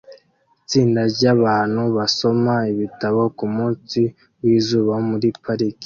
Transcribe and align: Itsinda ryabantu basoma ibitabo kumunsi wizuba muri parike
Itsinda 0.63 1.01
ryabantu 1.13 1.81
basoma 1.97 2.53
ibitabo 2.73 3.21
kumunsi 3.37 4.01
wizuba 4.41 4.93
muri 5.09 5.27
parike 5.43 5.79